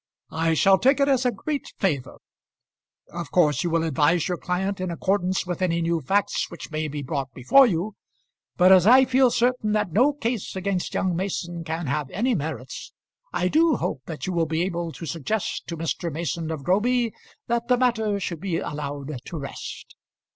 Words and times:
"I 0.33 0.55
shall 0.55 0.79
take 0.79 0.99
it 0.99 1.07
as 1.07 1.27
a 1.27 1.31
great 1.31 1.73
favour. 1.77 2.17
Of 3.13 3.29
course 3.29 3.63
you 3.63 3.69
will 3.69 3.83
advise 3.83 4.27
your 4.27 4.39
client 4.39 4.81
in 4.81 4.89
accordance 4.89 5.45
with 5.45 5.61
any 5.61 5.79
new 5.79 6.01
facts 6.01 6.49
which 6.49 6.71
may 6.71 6.87
be 6.87 7.03
brought 7.03 7.31
before 7.35 7.67
you; 7.67 7.93
but 8.57 8.71
as 8.71 8.87
I 8.87 9.05
feel 9.05 9.29
certain 9.29 9.73
that 9.73 9.91
no 9.91 10.11
case 10.11 10.55
against 10.55 10.95
young 10.95 11.15
Mason 11.15 11.63
can 11.63 11.85
have 11.85 12.09
any 12.09 12.33
merits, 12.33 12.93
I 13.31 13.47
do 13.47 13.75
hope 13.75 14.01
that 14.07 14.25
you 14.25 14.33
will 14.33 14.47
be 14.47 14.63
able 14.63 14.91
to 14.91 15.05
suggest 15.05 15.67
to 15.67 15.77
Mr. 15.77 16.11
Mason 16.11 16.49
of 16.49 16.63
Groby 16.63 17.13
that 17.45 17.67
the 17.67 17.77
matter 17.77 18.19
should 18.19 18.39
be 18.39 18.57
allowed 18.57 19.19
to 19.25 19.37
rest." 19.37 19.95